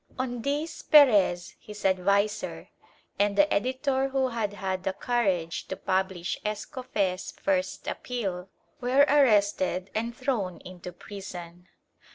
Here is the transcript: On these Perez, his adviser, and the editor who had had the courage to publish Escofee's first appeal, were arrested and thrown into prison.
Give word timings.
On 0.17 0.41
these 0.41 0.81
Perez, 0.81 1.53
his 1.59 1.85
adviser, 1.85 2.69
and 3.19 3.37
the 3.37 3.53
editor 3.53 4.07
who 4.09 4.29
had 4.29 4.53
had 4.53 4.81
the 4.81 4.93
courage 4.93 5.67
to 5.67 5.75
publish 5.77 6.39
Escofee's 6.43 7.33
first 7.33 7.85
appeal, 7.87 8.49
were 8.79 9.05
arrested 9.07 9.91
and 9.93 10.17
thrown 10.17 10.57
into 10.61 10.91
prison. 10.91 11.67